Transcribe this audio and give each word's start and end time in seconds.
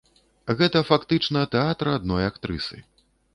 Гэта 0.61 0.81
фактычна 0.89 1.43
тэатр 1.57 1.91
адной 1.97 2.23
актрысы. 2.31 2.83